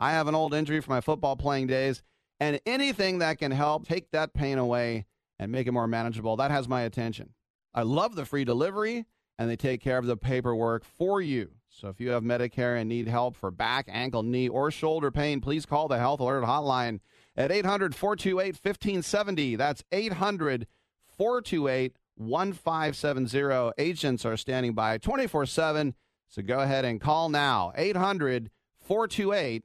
[0.00, 2.02] I have an old injury from my football playing days,
[2.40, 5.04] and anything that can help take that pain away
[5.38, 7.34] and make it more manageable, that has my attention.
[7.74, 9.04] I love the free delivery,
[9.38, 11.50] and they take care of the paperwork for you.
[11.68, 15.40] So if you have Medicare and need help for back, ankle, knee, or shoulder pain,
[15.40, 17.00] please call the Health Alert Hotline
[17.36, 19.56] at 800 428 1570.
[19.56, 20.66] That's 800
[21.06, 23.72] 428 1570.
[23.78, 25.94] Agents are standing by 24 7.
[26.28, 29.64] So go ahead and call now 800 428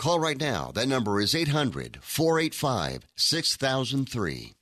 [0.00, 0.72] Call right now.
[0.74, 4.54] That number is 800 485 6003.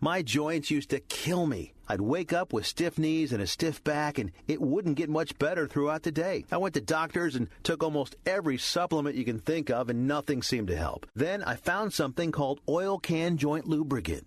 [0.00, 1.74] My joints used to kill me.
[1.88, 5.38] I'd wake up with stiff knees and a stiff back, and it wouldn't get much
[5.38, 6.44] better throughout the day.
[6.50, 10.42] I went to doctors and took almost every supplement you can think of, and nothing
[10.42, 11.06] seemed to help.
[11.14, 14.26] Then I found something called Oil Can Joint Lubricant.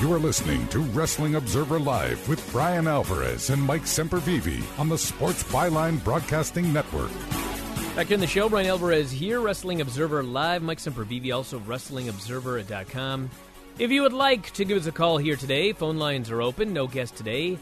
[0.00, 4.96] You are listening to Wrestling Observer Live with Brian Alvarez and Mike Sempervive on the
[4.96, 7.10] Sports Byline Broadcasting Network.
[7.96, 10.62] Back in the show, Brian Alvarez here, Wrestling Observer Live.
[10.62, 13.28] Mike Sempervive, also WrestlingObserver.com.
[13.80, 16.72] If you would like to give us a call here today, phone lines are open.
[16.72, 17.58] No guest today.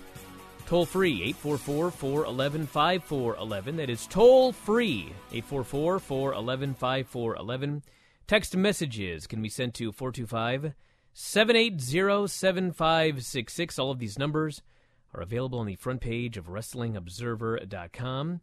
[0.67, 3.77] Toll free, 844 411 5411.
[3.77, 7.83] That is toll free, 844 411 5411.
[8.27, 10.75] Text messages can be sent to 425
[11.19, 13.79] 780 7566.
[13.79, 14.61] All of these numbers
[15.15, 18.41] are available on the front page of WrestlingObserver.com.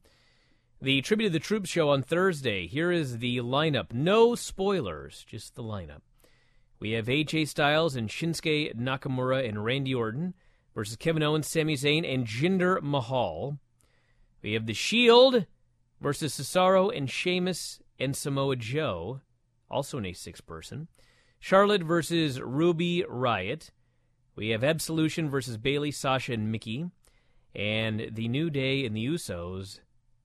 [0.81, 2.65] The Tribute to the Troops show on Thursday.
[2.65, 3.93] Here is the lineup.
[3.93, 6.01] No spoilers, just the lineup.
[6.79, 10.33] We have AJ Styles and Shinsuke Nakamura and Randy Orton
[10.73, 13.59] versus Kevin Owens, Sami Zayn, and Jinder Mahal.
[14.41, 15.45] We have The Shield
[16.01, 19.21] versus Cesaro and Sheamus and Samoa Joe,
[19.69, 20.87] also an A6 person.
[21.43, 23.71] Charlotte versus Ruby Riott.
[24.33, 26.85] We have Absolution versus Bayley, Sasha, and Mickie.
[27.53, 29.81] And The New Day and the Usos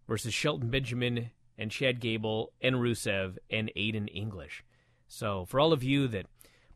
[0.06, 4.62] versus Shelton Benjamin and Chad Gable and Rusev and Aiden English.
[5.08, 6.26] So, for all of you that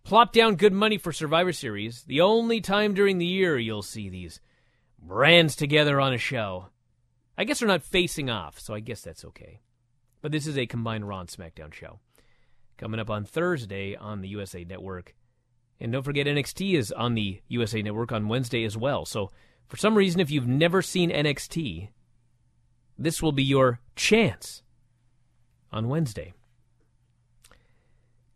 [0.03, 4.09] plop down good money for Survivor Series, the only time during the year you'll see
[4.09, 4.41] these
[4.99, 6.67] brands together on a show.
[7.39, 9.61] I guess they're not facing off, so I guess that's okay.
[10.21, 12.01] But this is a combined Raw and SmackDown show.
[12.79, 15.15] Coming up on Thursday on the USA Network.
[15.81, 19.05] And don't forget, NXT is on the USA Network on Wednesday as well.
[19.05, 19.31] So,
[19.69, 21.89] for some reason, if you've never seen NXT,
[22.99, 24.63] this will be your chance
[25.73, 26.35] on Wednesday.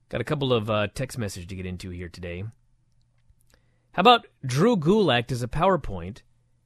[0.08, 2.44] Got a couple of uh, text messages to get into here today.
[3.92, 6.22] How about Drew Gulak does a PowerPoint,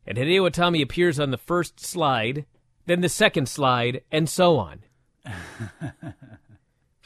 [0.07, 2.45] and Hideo Itami appears on the first slide,
[2.87, 4.81] then the second slide, and so on.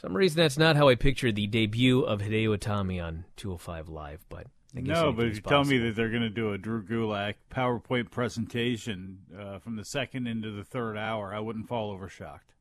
[0.05, 4.23] Some reason, that's not how I picture the debut of Hideo Itami on 205 Live,
[4.29, 7.33] but No, but if you tell me that they're going to do a Drew Gulak
[7.49, 12.53] PowerPoint presentation uh, from the second into the third hour, I wouldn't fall over shocked.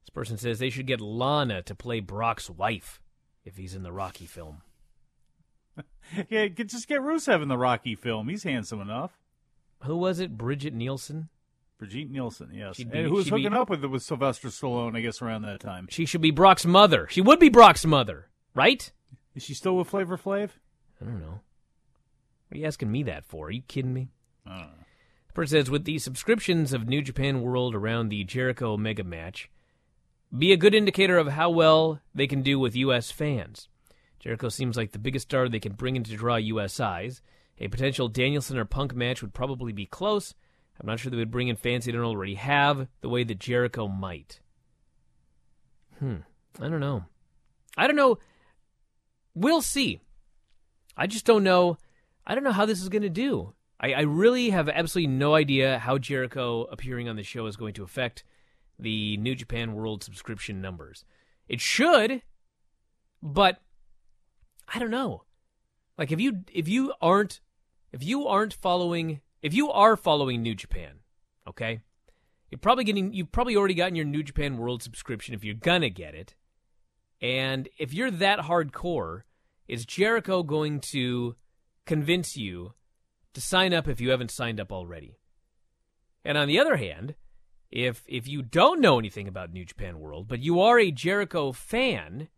[0.00, 3.00] This person says they should get Lana to play Brock's wife
[3.44, 4.62] if he's in the Rocky film.
[6.28, 8.28] yeah, just get Rusev in the Rocky film.
[8.28, 9.16] He's handsome enough.
[9.84, 10.36] Who was it?
[10.36, 11.28] Brigitte Nielsen?
[11.82, 12.76] Brigitte Nielsen, yes.
[12.76, 15.20] She'd be- and who was she'd be- hooking up with with Sylvester Stallone, I guess,
[15.20, 15.88] around that time.
[15.90, 17.08] She should be Brock's mother.
[17.10, 18.92] She would be Brock's mother, right?
[19.34, 20.50] Is she still with Flavor Flav?
[21.00, 21.40] I don't know.
[22.48, 23.46] What are you asking me that for?
[23.48, 24.10] Are you kidding me?
[24.46, 24.68] I don't know.
[25.34, 29.50] Person says, with the subscriptions of New Japan World around the Jericho Omega match,
[30.36, 33.10] be a good indicator of how well they can do with U.S.
[33.10, 33.68] fans.
[34.20, 36.78] Jericho seems like the biggest star they can bring in to draw U.S.
[36.78, 37.22] eyes.
[37.58, 40.34] A potential Danielson or Punk match would probably be close.
[40.82, 43.38] I'm not sure they would bring in fans they don't already have the way that
[43.38, 44.40] Jericho might.
[46.00, 46.16] Hmm.
[46.60, 47.04] I don't know.
[47.76, 48.18] I don't know.
[49.34, 50.00] We'll see.
[50.96, 51.78] I just don't know.
[52.26, 53.54] I don't know how this is going to do.
[53.80, 57.74] I, I really have absolutely no idea how Jericho appearing on the show is going
[57.74, 58.24] to affect
[58.78, 61.04] the New Japan World subscription numbers.
[61.48, 62.22] It should,
[63.22, 63.60] but
[64.68, 65.22] I don't know.
[65.96, 67.40] Like if you if you aren't
[67.92, 71.00] if you aren't following if you are following New Japan,
[71.48, 71.80] okay?
[72.50, 75.90] You're probably getting you've probably already gotten your New Japan World subscription if you're gonna
[75.90, 76.34] get it.
[77.20, 79.22] And if you're that hardcore,
[79.68, 81.36] is Jericho going to
[81.86, 82.74] convince you
[83.32, 85.18] to sign up if you haven't signed up already?
[86.24, 87.14] And on the other hand,
[87.70, 91.52] if if you don't know anything about New Japan World, but you are a Jericho
[91.52, 92.28] fan,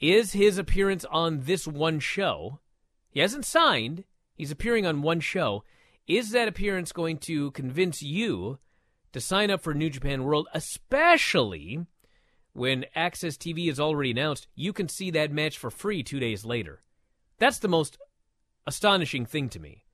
[0.00, 2.60] is his appearance on this one show,
[3.08, 4.04] he hasn't signed,
[4.36, 5.64] he's appearing on one show,
[6.06, 8.58] is that appearance going to convince you
[9.12, 11.86] to sign up for New Japan World, especially
[12.52, 16.44] when Access TV is already announced you can see that match for free 2 days
[16.44, 16.82] later?
[17.38, 17.98] That's the most
[18.66, 19.84] astonishing thing to me.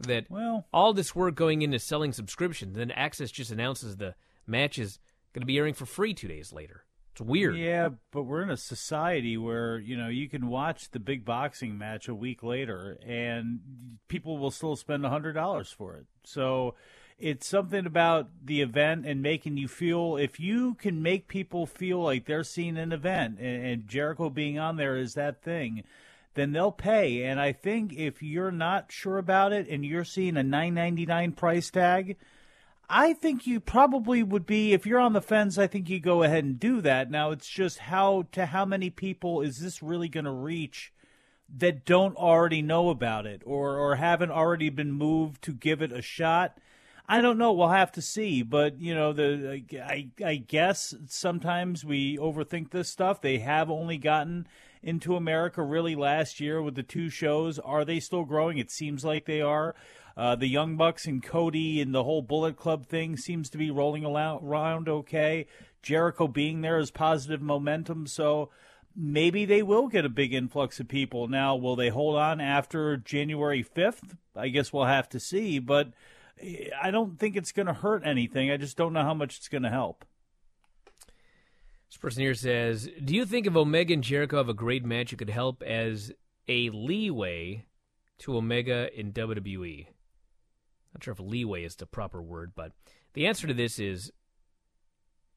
[0.00, 4.14] That well, all this work going into selling subscriptions, then Access just announces the
[4.46, 4.98] match is
[5.32, 6.84] going to be airing for free 2 days later.
[7.12, 7.56] It's weird.
[7.56, 11.76] Yeah, but we're in a society where you know you can watch the big boxing
[11.76, 13.60] match a week later, and
[14.08, 16.06] people will still spend a hundred dollars for it.
[16.24, 16.74] So
[17.18, 20.16] it's something about the event and making you feel.
[20.16, 24.58] If you can make people feel like they're seeing an event, and, and Jericho being
[24.58, 25.84] on there is that thing,
[26.32, 27.24] then they'll pay.
[27.24, 31.04] And I think if you're not sure about it and you're seeing a nine ninety
[31.04, 32.16] nine price tag.
[32.88, 35.56] I think you probably would be if you're on the fence.
[35.56, 37.10] I think you go ahead and do that.
[37.10, 40.92] Now it's just how to how many people is this really going to reach
[41.54, 45.92] that don't already know about it or or haven't already been moved to give it
[45.92, 46.58] a shot.
[47.08, 47.52] I don't know.
[47.52, 48.42] We'll have to see.
[48.42, 53.20] But you know, the I I guess sometimes we overthink this stuff.
[53.20, 54.46] They have only gotten
[54.82, 57.58] into America really last year with the two shows.
[57.58, 58.58] Are they still growing?
[58.58, 59.74] It seems like they are.
[60.16, 63.70] Uh, the Young Bucks and Cody and the whole Bullet Club thing seems to be
[63.70, 65.46] rolling around okay.
[65.82, 68.50] Jericho being there is positive momentum, so
[68.94, 71.28] maybe they will get a big influx of people.
[71.28, 74.16] Now, will they hold on after January 5th?
[74.36, 75.92] I guess we'll have to see, but
[76.80, 78.50] I don't think it's going to hurt anything.
[78.50, 80.04] I just don't know how much it's going to help.
[81.90, 85.12] This person here says, "Do you think if Omega and Jericho have a great match,
[85.12, 86.10] it could help as
[86.48, 87.66] a leeway
[88.20, 89.88] to Omega in WWE?"
[90.94, 92.72] Not sure if leeway is the proper word, but
[93.14, 94.12] the answer to this is,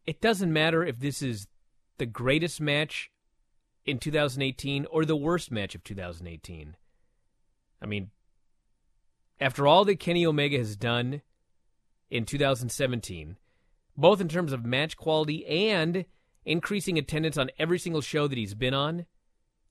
[0.05, 1.47] it doesn't matter if this is
[1.97, 3.11] the greatest match
[3.85, 6.75] in 2018 or the worst match of 2018.
[7.81, 8.11] I mean,
[9.39, 11.21] after all that Kenny Omega has done
[12.09, 13.37] in 2017,
[13.97, 16.05] both in terms of match quality and
[16.45, 19.05] increasing attendance on every single show that he's been on,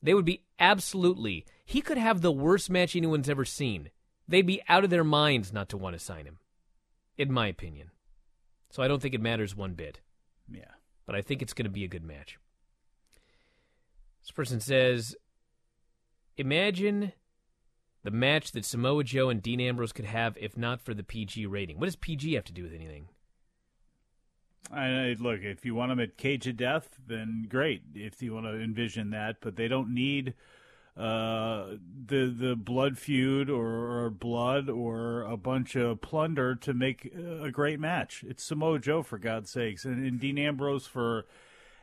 [0.02, 1.46] they would be absolutely.
[1.64, 3.90] He could have the worst match anyone's ever seen.
[4.26, 6.38] They'd be out of their minds not to want to sign him,
[7.18, 7.90] in my opinion.
[8.70, 10.00] So I don't think it matters one bit.
[10.50, 10.72] Yeah.
[11.06, 12.38] But I think it's going to be a good match.
[14.22, 15.14] This person says,
[16.36, 17.12] Imagine
[18.02, 21.46] the match that Samoa Joe and Dean Ambrose could have if not for the PG
[21.46, 21.78] rating.
[21.78, 23.08] What does PG have to do with anything?
[24.72, 27.82] I look, if you want them at Cage of Death, then great.
[27.94, 30.34] If you want to envision that, but they don't need
[30.96, 31.70] uh,
[32.06, 37.50] the the blood feud or, or, blood or a bunch of plunder to make a
[37.50, 38.24] great match.
[38.28, 41.26] It's Samoa Joe for God's sakes, and, and Dean Ambrose for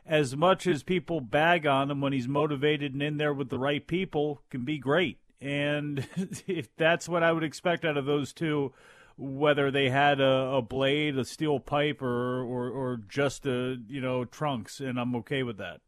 [0.06, 3.58] as much as people bag on him when he's motivated and in there with the
[3.58, 5.18] right people can be great.
[5.40, 6.08] And
[6.46, 8.72] if that's what I would expect out of those two,
[9.18, 14.00] whether they had a, a blade, a steel pipe, or, or or just a you
[14.00, 15.82] know trunks, and I'm okay with that.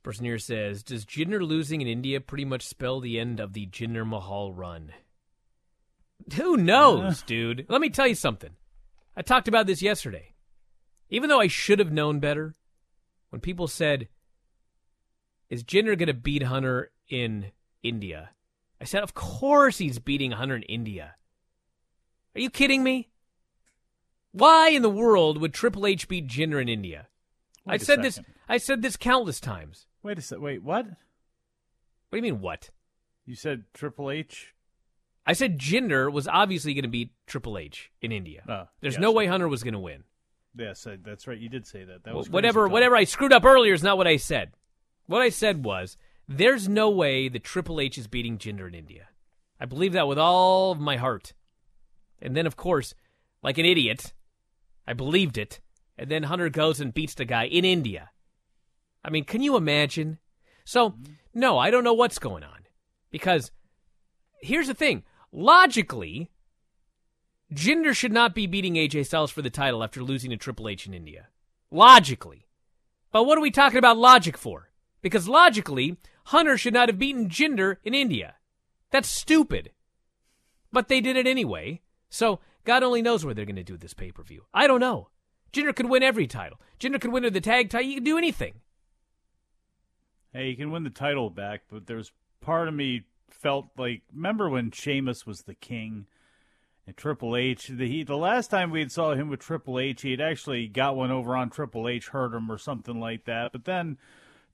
[0.00, 3.52] This person here says, "Does Jinder losing in India pretty much spell the end of
[3.52, 4.94] the Jinder Mahal run?"
[6.36, 7.66] Who knows, dude?
[7.68, 8.56] Let me tell you something.
[9.14, 10.32] I talked about this yesterday.
[11.10, 12.54] Even though I should have known better,
[13.28, 14.08] when people said,
[15.50, 18.30] "Is Jinder going to beat Hunter in India?"
[18.80, 21.16] I said, "Of course he's beating Hunter in India."
[22.34, 23.10] Are you kidding me?
[24.32, 27.08] Why in the world would Triple H beat Jinder in India?
[27.66, 28.18] Wait I said this.
[28.48, 29.86] I said this countless times.
[30.02, 30.38] Wait a sec.
[30.40, 30.86] Wait, what?
[30.86, 30.96] What
[32.12, 32.70] do you mean what?
[33.26, 34.54] You said Triple H.
[35.26, 38.42] I said Jinder was obviously going to beat Triple H in India.
[38.48, 39.00] Oh, There's yes.
[39.00, 40.04] no way Hunter was going to win.
[40.56, 41.38] Yes, I, that's right.
[41.38, 42.02] You did say that.
[42.04, 42.64] That Well, was whatever.
[42.64, 42.72] talk.
[42.72, 44.52] Whatever I screwed up earlier is not what I said.
[45.06, 45.96] What I said was
[46.26, 49.08] there's no way that Triple H is beating Jinder in India.
[49.60, 51.34] I believe that with all of my heart.
[52.20, 52.94] And then, of course,
[53.42, 54.12] like an idiot,
[54.86, 55.60] I believed it.
[55.98, 58.10] And then Hunter goes and beats the guy in India.
[59.04, 60.18] I mean, can you imagine?
[60.64, 60.94] So,
[61.34, 62.60] no, I don't know what's going on.
[63.10, 63.50] Because
[64.40, 66.30] here's the thing logically,
[67.52, 70.86] Jinder should not be beating AJ Styles for the title after losing to Triple H
[70.86, 71.28] in India.
[71.70, 72.46] Logically.
[73.12, 74.70] But what are we talking about logic for?
[75.02, 78.36] Because logically, Hunter should not have beaten Jinder in India.
[78.90, 79.70] That's stupid.
[80.72, 81.80] But they did it anyway.
[82.08, 84.44] So God only knows where they're going to do this pay per view.
[84.54, 85.08] I don't know.
[85.52, 86.60] Jinder could win every title.
[86.78, 87.88] Jinder could win the tag title.
[87.88, 88.60] You can do anything.
[90.32, 94.48] Hey, you can win the title back, but there's part of me felt like remember
[94.48, 96.06] when Sheamus was the king
[96.86, 97.68] and Triple H.
[97.68, 100.96] The he, the last time we saw him with Triple H, he had actually got
[100.96, 103.52] one over on Triple H, hurt him or something like that.
[103.52, 103.98] But then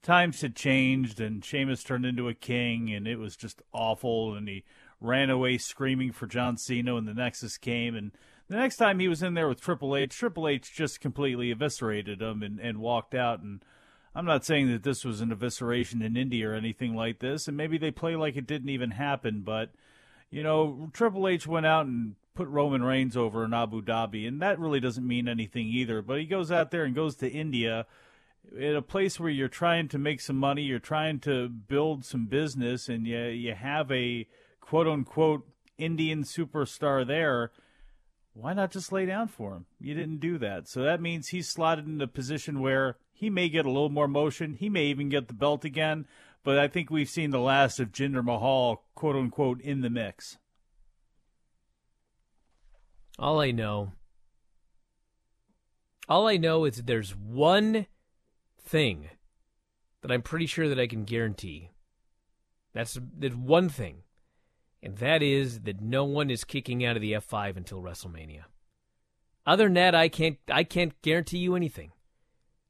[0.01, 4.35] times had changed, and Sheamus turned into a king, and it was just awful.
[4.35, 4.63] And he
[4.99, 8.11] ran away screaming for John Cena and the Nexus came, and
[8.47, 12.21] the next time he was in there with Triple H, Triple H just completely eviscerated
[12.21, 13.41] him and, and walked out.
[13.41, 13.63] And
[14.17, 17.55] I'm not saying that this was an evisceration in India or anything like this, and
[17.55, 19.69] maybe they play like it didn't even happen, but
[20.31, 24.41] you know, Triple H went out and put Roman Reigns over in Abu Dhabi, and
[24.41, 26.01] that really doesn't mean anything either.
[26.01, 27.85] But he goes out there and goes to India
[28.57, 32.25] in a place where you're trying to make some money, you're trying to build some
[32.25, 34.27] business, and you you have a
[34.61, 35.47] quote unquote
[35.77, 37.51] Indian superstar there.
[38.39, 39.65] Why not just lay down for him?
[39.79, 40.67] You didn't do that.
[40.67, 44.07] So that means he's slotted in a position where he may get a little more
[44.07, 44.53] motion.
[44.53, 46.05] He may even get the belt again.
[46.43, 50.37] But I think we've seen the last of Jinder Mahal, quote unquote, in the mix.
[53.17, 53.93] All I know,
[56.07, 57.87] all I know is that there's one
[58.61, 59.09] thing
[60.01, 61.71] that I'm pretty sure that I can guarantee.
[62.73, 64.03] That's there's one thing,
[64.87, 68.43] and that is that no one is kicking out of the F5 until WrestleMania.
[69.45, 71.91] Other than that, I can't I can't guarantee you anything.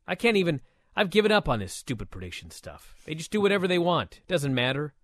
[0.08, 0.62] I can't even.
[0.96, 2.96] I've given up on this stupid prediction stuff.
[3.06, 4.18] They just do whatever they want.
[4.18, 4.96] It Doesn't matter.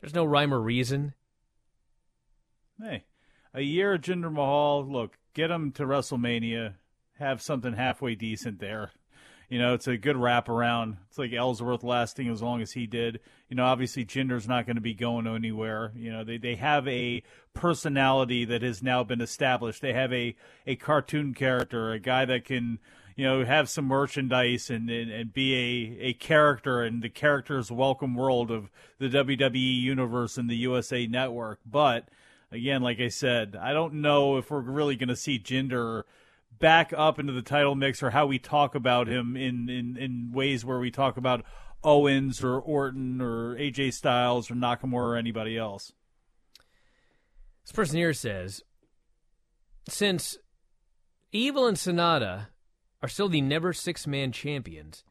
[0.00, 1.12] There's no rhyme or reason.
[2.80, 3.04] Hey,
[3.52, 4.90] a year of Jinder Mahal.
[4.90, 6.76] Look, get him to WrestleMania.
[7.18, 8.92] Have something halfway decent there.
[9.48, 10.96] You know, it's a good wraparound.
[11.08, 13.20] It's like Ellsworth lasting as long as he did.
[13.48, 15.92] You know, obviously Jinder's not going to be going anywhere.
[15.94, 17.22] You know, they, they have a
[17.54, 19.82] personality that has now been established.
[19.82, 20.34] They have a,
[20.66, 22.80] a cartoon character, a guy that can,
[23.14, 27.70] you know, have some merchandise and, and, and be a, a character in the character's
[27.70, 28.68] welcome world of
[28.98, 31.60] the WWE universe and the USA network.
[31.64, 32.08] But
[32.50, 36.02] again, like I said, I don't know if we're really going to see Jinder
[36.58, 40.30] back up into the title mix or how we talk about him in, in, in
[40.32, 41.44] ways where we talk about
[41.82, 45.92] Owens or Orton or AJ Styles or Nakamura or anybody else.
[47.64, 48.62] This person here says,
[49.88, 50.38] since
[51.32, 52.46] Evil and Sanada
[53.02, 55.04] are still the never six man champions,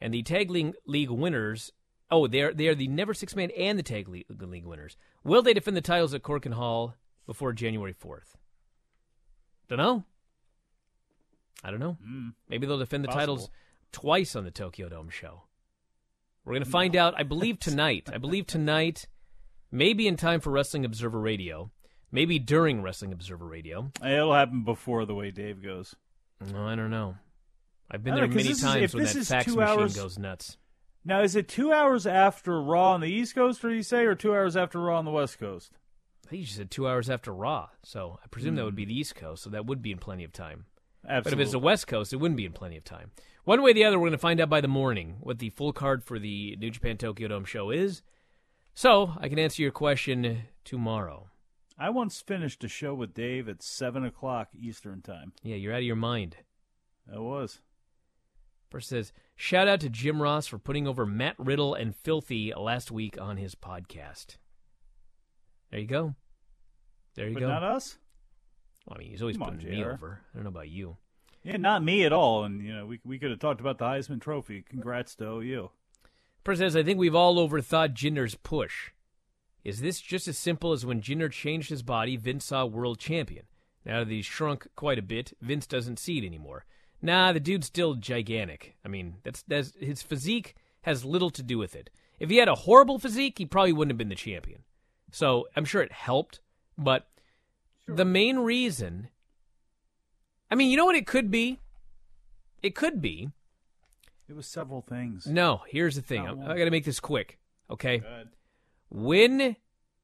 [0.00, 1.72] and the tag league, winners.
[2.10, 4.26] Oh, they are they are the never six man and the tag league,
[4.66, 4.96] winners.
[5.22, 6.94] Will they defend the titles at Korakuen Hall
[7.26, 8.36] before January fourth?
[9.68, 10.04] Don't know.
[11.62, 11.96] I don't know.
[12.06, 13.20] Mm, Maybe they'll defend the possible.
[13.36, 13.50] titles
[13.92, 15.42] twice on the Tokyo Dome show.
[16.44, 18.08] We're going to find out, I believe, tonight.
[18.12, 19.06] I believe tonight,
[19.70, 21.70] maybe in time for Wrestling Observer Radio,
[22.10, 23.90] maybe during Wrestling Observer Radio.
[24.04, 25.94] It'll happen before the way Dave goes.
[26.52, 27.16] No, I don't know.
[27.90, 29.78] I've been there know, many is- times if when this that is fax two machine
[29.80, 30.56] hours- goes nuts.
[31.04, 34.14] Now, is it two hours after Raw on the East Coast, or you say, or
[34.14, 35.72] two hours after Raw on the West Coast?
[36.26, 38.76] I think you said two hours after Raw, so I presume that would Hmm.
[38.76, 40.66] be the East Coast, so that would be in plenty of time.
[41.02, 43.10] But if it's the West Coast, it wouldn't be in plenty of time.
[43.44, 45.50] One way or the other, we're going to find out by the morning what the
[45.50, 48.02] full card for the New Japan Tokyo Dome show is.
[48.74, 51.28] So I can answer your question tomorrow.
[51.78, 55.32] I once finished a show with Dave at seven o'clock Eastern time.
[55.42, 56.36] Yeah, you're out of your mind.
[57.12, 57.60] I was.
[58.70, 62.92] First says, shout out to Jim Ross for putting over Matt Riddle and Filthy last
[62.92, 64.36] week on his podcast.
[65.70, 66.14] There you go.
[67.16, 67.48] There you but go.
[67.48, 67.98] not us.
[68.88, 69.90] I mean, he's always Come on, putting me JR.
[69.92, 70.20] over.
[70.32, 70.96] I don't know about you.
[71.42, 72.44] Yeah, not me at all.
[72.44, 74.62] And you know, we we could have talked about the Heisman Trophy.
[74.68, 75.70] Congrats to OU.
[76.54, 78.90] Says, I think we've all overthought Jinder's push.
[79.62, 83.44] Is this just as simple as when Jinder changed his body, Vince saw world champion?
[83.84, 86.64] Now that he's shrunk quite a bit, Vince doesn't see it anymore.
[87.02, 88.76] Nah, the dude's still gigantic.
[88.84, 91.88] I mean, that's, that's his physique has little to do with it.
[92.18, 94.64] If he had a horrible physique, he probably wouldn't have been the champion.
[95.10, 96.40] So I'm sure it helped,
[96.76, 97.06] but
[97.96, 99.08] the main reason
[100.50, 101.60] I mean, you know what it could be?
[102.62, 103.30] It could be
[104.28, 105.26] It was several things.
[105.26, 106.26] no, here's the thing.
[106.26, 106.32] I.
[106.52, 107.38] I got to make this quick,
[107.70, 107.98] okay?
[107.98, 108.28] Go ahead.
[108.90, 109.56] When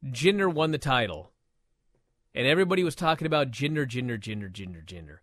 [0.05, 1.33] Jinder won the title,
[2.35, 5.19] and everybody was talking about Jinder, Jinder, Jinder, Jinder, Jinder,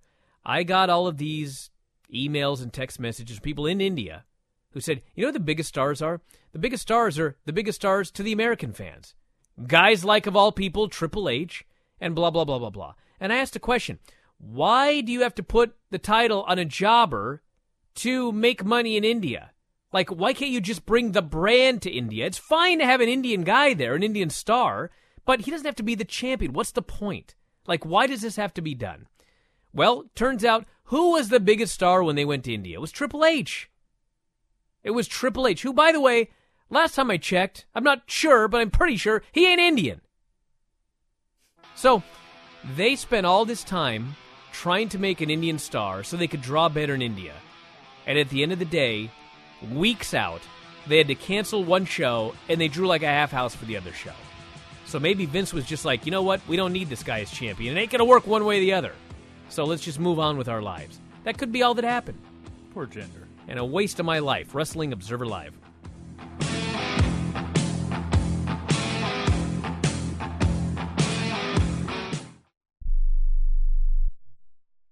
[0.46, 1.70] I got all of these
[2.14, 4.26] emails and text messages from people in India
[4.72, 6.20] who said, "You know what the biggest stars are?
[6.52, 9.16] The biggest stars are the biggest stars to the American fans.
[9.68, 11.64] Guys like of all people Triple H
[12.04, 13.98] and blah blah blah blah blah." And I asked a question:
[14.38, 17.42] Why do you have to put the title on a jobber
[17.96, 19.52] to make money in India?
[19.94, 22.26] Like, why can't you just bring the brand to India?
[22.26, 24.90] It's fine to have an Indian guy there, an Indian star,
[25.24, 26.54] but he doesn't have to be the champion.
[26.54, 27.36] What's the point?
[27.68, 29.08] Like, why does this have to be done?
[29.72, 32.78] Well, turns out, who was the biggest star when they went to India?
[32.78, 33.70] It was Triple H.
[34.84, 36.30] It was Triple H, who, by the way,
[36.70, 40.02] last time I checked, I'm not sure, but I'm pretty sure he ain't Indian.
[41.76, 42.04] So,
[42.76, 44.16] they spent all this time
[44.52, 47.34] trying to make an Indian star so they could draw better in India.
[48.06, 49.10] And at the end of the day,
[49.72, 50.42] weeks out,
[50.88, 53.78] they had to cancel one show and they drew like a half house for the
[53.78, 54.14] other show.
[54.86, 56.42] So maybe Vince was just like, you know what?
[56.48, 57.76] We don't need this guy as champion.
[57.76, 58.94] It ain't going to work one way or the other.
[59.50, 61.00] So let's just move on with our lives.
[61.24, 62.20] That could be all that happened.
[62.74, 63.26] Poor Jinder.
[63.48, 64.54] And a waste of my life.
[64.54, 65.54] Wrestling Observer Live.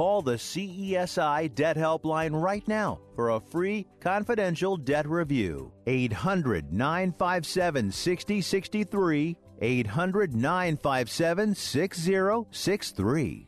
[0.00, 5.74] Call the CESI Debt Helpline right now for a free confidential debt review.
[5.86, 9.36] 800 957 6063.
[9.60, 13.46] 800 957 6063.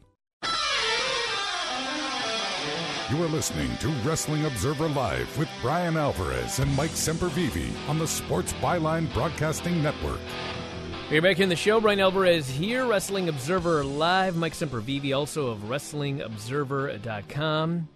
[3.11, 8.07] You are listening to Wrestling Observer Live with Brian Alvarez and Mike Sempervive on the
[8.07, 10.20] Sports Byline Broadcasting Network.
[11.13, 11.79] We're back in the show.
[11.79, 14.35] Brian Alvarez here, Wrestling Observer Live.
[14.35, 17.89] Mike Sempervive, also of WrestlingObserver.com.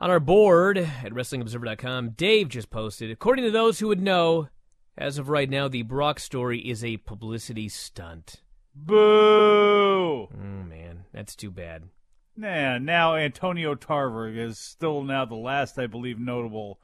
[0.00, 4.48] On our board at WrestlingObserver.com, Dave just posted, according to those who would know,
[4.96, 8.42] as of right now, the Brock story is a publicity stunt.
[8.72, 8.96] Boo!
[8.96, 11.88] Oh, man, that's too bad.
[12.36, 16.78] Nah, now Antonio Tarver is still now the last, I believe, notable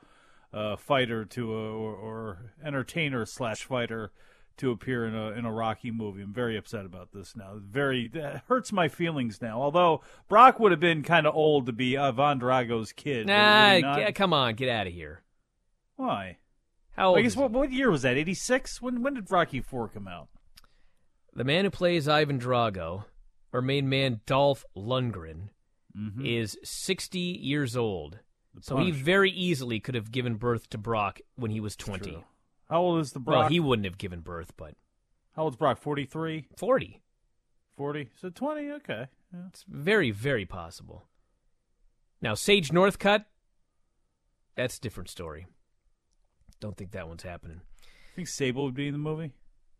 [0.53, 4.11] uh, fighter to a, or, or entertainer slash fighter
[4.63, 6.23] to appear in a in a Rocky movie.
[6.23, 7.53] I'm very upset about this now.
[7.57, 9.61] Very that hurts my feelings now.
[9.61, 13.27] Although Brock would have been kind of old to be Ivan Drago's kid.
[13.27, 15.23] Nah, g- come on, get out of here.
[15.97, 16.39] Why?
[16.97, 18.17] How old I guess what, what year was that?
[18.17, 18.81] 86?
[18.83, 20.29] When when did Rocky 4 come out?
[21.35, 23.05] The man who plays Ivan Drago,
[23.53, 25.49] or main man Dolph Lundgren,
[25.97, 26.27] Mhm.
[26.27, 28.19] is 60 years old.
[28.61, 32.23] So he very easily could have given birth to Brock when he was 20.
[32.73, 33.39] How old is the Brock?
[33.39, 34.73] Well, he wouldn't have given birth, but
[35.37, 35.79] How old's Brock?
[35.79, 36.47] 43?
[36.57, 37.03] 40.
[37.77, 38.09] 40?
[38.19, 38.71] So 20?
[38.71, 39.09] Okay.
[39.31, 39.41] Yeah.
[39.49, 41.05] It's very, very possible.
[42.23, 43.27] Now, Sage Northcutt,
[44.57, 45.47] that's a different story.
[46.61, 47.61] Don't think that one's happening.
[47.83, 49.33] I think Sable would be in the movie?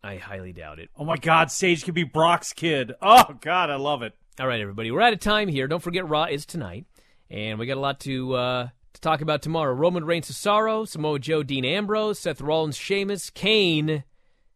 [0.03, 0.89] I highly doubt it.
[0.95, 2.93] Oh my God, Sage could be Brock's kid.
[3.01, 4.13] Oh God, I love it.
[4.39, 5.67] All right, everybody, we're out of time here.
[5.67, 6.85] Don't forget, Raw is tonight,
[7.31, 9.73] and we got a lot to uh, to talk about tomorrow.
[9.73, 14.03] Roman Reigns, Cesaro, Samoa Joe, Dean Ambrose, Seth Rollins, Sheamus, Kane,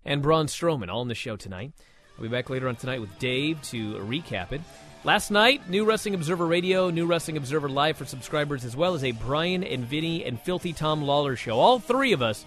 [0.05, 1.73] and Braun Strowman, all in the show tonight.
[2.17, 4.61] I'll be back later on tonight with Dave to recap it.
[5.03, 9.03] Last night, new Wrestling Observer Radio, new Wrestling Observer Live for subscribers, as well as
[9.03, 11.59] a Brian and Vinny and Filthy Tom Lawler show.
[11.59, 12.45] All three of us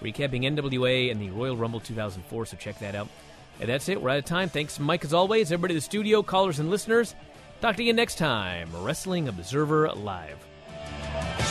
[0.00, 3.08] recapping NWA and the Royal Rumble 2004, so check that out.
[3.60, 4.00] And that's it.
[4.00, 4.48] We're out of time.
[4.48, 5.50] Thanks, Mike, as always.
[5.50, 7.14] Everybody in the studio, callers and listeners.
[7.60, 8.70] Talk to you next time.
[8.72, 10.47] Wrestling Observer Live.
[11.14, 11.47] Bye.